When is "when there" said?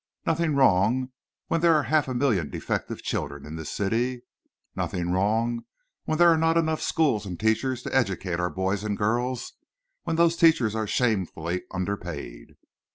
1.45-1.75, 6.05-6.29